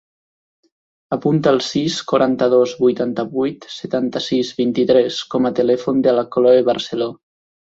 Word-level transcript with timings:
Apunta 1.17 1.51
el 1.55 1.59
sis, 1.65 1.97
quaranta-dos, 2.13 2.73
vuitanta-vuit, 2.85 3.69
setanta-sis, 3.75 4.53
vint-i-tres 4.63 5.21
com 5.35 5.49
a 5.51 5.55
telèfon 5.61 6.05
de 6.09 6.17
la 6.21 6.29
Chloe 6.37 6.67
Barcelo. 6.73 7.13